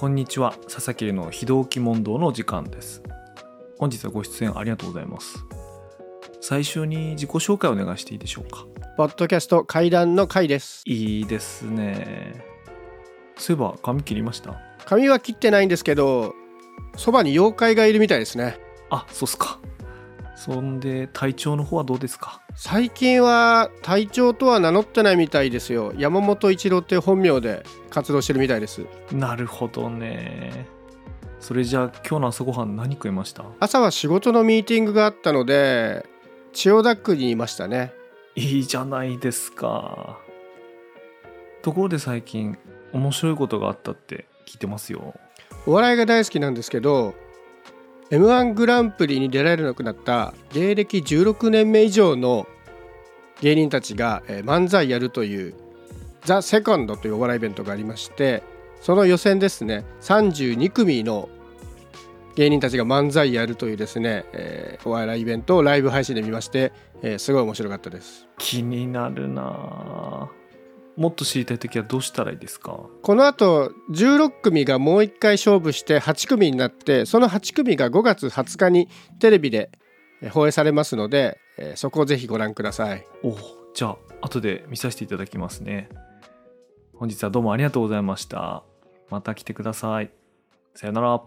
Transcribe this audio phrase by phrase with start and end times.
[0.00, 0.54] こんにちは。
[0.66, 3.02] 佐々木の非同期問答のお時間です。
[3.78, 5.44] 本日はご出演ありがとうございます。
[6.40, 8.64] 最初に自己紹介をお願いしていいでしょうか。
[8.96, 10.80] ポッドキャスト階段の階です。
[10.86, 12.42] いいですね。
[13.36, 14.58] そういえば髪切りました？
[14.86, 16.34] 髪は切ってないんですけど
[16.96, 18.58] そばに妖怪がいるみたいですね。
[18.88, 19.60] あそうっすか
[20.40, 22.40] そんで体調の方はどうですか？
[22.54, 25.92] 最近は隊長とは名乗ってないみたいですよ。
[25.98, 28.86] 山本一郎って本名で活動してるみたいです。
[29.12, 30.64] なるほどね。
[31.40, 33.44] それじゃあ今日の朝ごはん何食いました？
[33.60, 36.06] 朝は仕事のミーティングがあったので
[36.54, 37.92] 千代田区にいましたね。
[38.34, 40.18] いいじゃないですか。
[41.60, 42.56] ところで最近
[42.94, 45.12] 面白いことがあったって聞いてますよ。
[45.66, 47.14] お笑いが大好きなんですけど
[48.10, 52.46] m 1グランプリに出られなくなった芸歴16年目以上の
[53.40, 55.54] 芸人たちが漫才やるという
[56.24, 58.42] 「ザ・セカンドというお笑いイベントがありまして
[58.80, 61.28] その予選ですね32組の
[62.36, 68.26] 芸人たちが漫才やるというですね、えーお笑いイベントをライブ配信で見まして、えーすごい面白かったです。
[68.38, 70.30] 気になるな
[70.96, 72.78] もっと知りたい時はどうしたらいいですか？
[73.02, 79.70] この後16組がもう一回勝負して8組になってその8組が5月20日にテレビで
[80.22, 83.06] えー放映されますので、えーそこをぜひご覧ください。
[83.22, 83.36] お
[83.72, 85.88] じゃあ後で見させていただきますね。
[86.94, 88.62] 本日はどうもありがとうございました。
[89.08, 90.10] また来てください。
[90.74, 91.20] さよなら